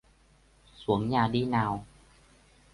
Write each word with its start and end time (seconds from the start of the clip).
Xuống 0.75 1.09
nhà 1.09 1.27
đi 1.27 1.45
nào 1.45 1.85